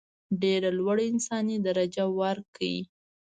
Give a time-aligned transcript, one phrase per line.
[0.41, 2.75] ډېره لوړه انساني درجه ورکړي.